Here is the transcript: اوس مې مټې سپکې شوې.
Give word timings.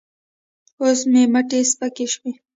اوس 0.81 0.99
مې 1.11 1.21
مټې 1.33 1.59
سپکې 1.71 2.05
شوې. 2.13 2.31